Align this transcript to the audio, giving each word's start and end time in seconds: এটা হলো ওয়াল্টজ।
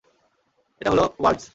এটা 0.81 0.89
হলো 0.93 1.05
ওয়াল্টজ। 1.21 1.43